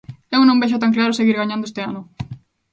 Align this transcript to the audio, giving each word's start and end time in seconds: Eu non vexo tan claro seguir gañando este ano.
Eu 0.35 0.41
non 0.45 0.59
vexo 0.61 0.81
tan 0.81 0.95
claro 0.95 1.17
seguir 1.19 1.39
gañando 1.41 1.67
este 1.69 1.81
ano. 1.89 2.01